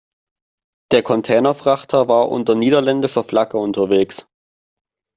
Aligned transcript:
Der 0.91 1.03
Containerfrachter 1.03 2.07
war 2.07 2.29
unter 2.29 2.55
niederländischer 2.55 3.23
Flagge 3.23 3.57
unterwegs. 3.59 4.25